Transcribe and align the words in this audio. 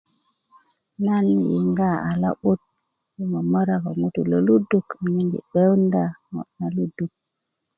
nan 1.05 1.25
yiŋga 1.49 1.89
a 2.09 2.11
lo'but 2.21 2.61
yi 3.15 3.23
momora 3.31 3.75
ko 3.83 3.89
ŋutu' 4.01 4.27
lo 4.31 4.37
luduk 4.47 4.87
anyen 5.01 5.27
yi 5.33 5.39
gbeyunda 5.49 6.03
ŋo 6.33 6.41
na 6.57 6.65
luduk 6.75 7.11